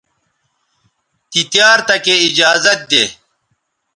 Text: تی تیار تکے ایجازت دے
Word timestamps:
تی 1.29 1.41
تیار 1.51 1.79
تکے 1.87 2.13
ایجازت 2.23 2.79
دے 2.91 3.03